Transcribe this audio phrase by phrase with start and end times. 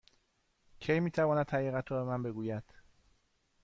[0.79, 2.63] کی می تواند حقیقت را به من بگوید؟